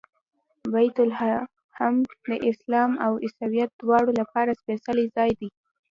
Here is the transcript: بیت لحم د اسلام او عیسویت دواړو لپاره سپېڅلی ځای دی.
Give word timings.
بیت 0.71 0.97
لحم 1.09 1.95
د 2.27 2.29
اسلام 2.51 2.91
او 3.05 3.13
عیسویت 3.25 3.71
دواړو 3.81 4.11
لپاره 4.19 4.57
سپېڅلی 4.59 5.05
ځای 5.15 5.31
دی. 5.39 5.49